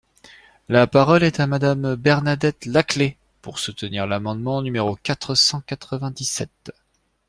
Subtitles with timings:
[0.67, 6.71] La parole est à Madame Bernadette Laclais, pour soutenir l’amendement numéro quatre cent quatre-vingt-dix-sept.